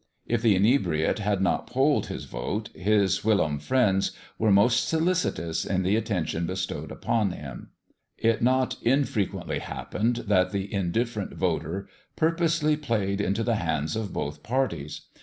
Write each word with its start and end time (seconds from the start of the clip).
If 0.25 0.41
the 0.41 0.55
inebriate 0.55 1.19
had 1.19 1.41
not 1.41 1.65
yet 1.67 1.73
polled 1.73 2.07
his 2.07 2.25
vote, 2.25 2.69
his 2.73 3.23
whilom 3.23 3.59
friends 3.59 4.13
were 4.39 4.49
most 4.51 4.89
solicitous 4.89 5.63
in 5.63 5.83
the 5.83 5.95
attention 5.95 6.47
bestowed 6.47 6.91
upon 6.91 7.33
him. 7.33 7.69
It 8.17 8.41
not 8.41 8.77
infrequently 8.81 9.59
happened 9.59 10.25
that 10.27 10.49
the 10.49 10.73
indifferent 10.73 11.35
voter 11.35 11.87
purposely 12.15 12.75
played 12.75 13.21
into 13.21 13.43
the 13.43 13.57
hands 13.57 13.95
of 13.95 14.11
both 14.11 14.41
parties. 14.41 15.01